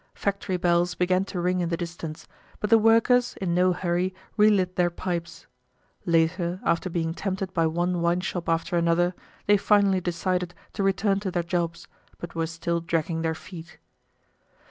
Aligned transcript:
Factory 0.15 0.57
bells 0.57 0.95
began 0.95 1.25
to 1.25 1.39
ring 1.39 1.59
in 1.59 1.69
the 1.69 1.77
distance, 1.77 2.27
but 2.59 2.71
the 2.71 2.79
workers, 2.79 3.37
in 3.39 3.53
no 3.53 3.71
hurry, 3.71 4.15
relit 4.35 4.75
their 4.75 4.89
pipes. 4.89 5.45
Later, 6.07 6.59
after 6.63 6.89
being 6.89 7.13
tempted 7.13 7.53
by 7.53 7.67
one 7.67 8.01
wineshop 8.01 8.49
after 8.49 8.75
another, 8.77 9.13
they 9.45 9.57
finally 9.57 10.01
decided 10.01 10.55
to 10.73 10.81
return 10.81 11.19
to 11.19 11.29
their 11.29 11.43
jobs, 11.43 11.87
but 12.17 12.33
were 12.33 12.47
still 12.47 12.79
dragging 12.81 13.21
their 13.21 13.35
feet. 13.35 13.77